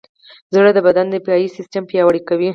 زړه 0.55 0.71
د 0.73 0.79
بدن 0.87 1.05
د 1.09 1.13
دفاعي 1.15 1.47
سیستم 1.57 1.83
ملاتړ 1.89 2.15
کوي. 2.27 2.49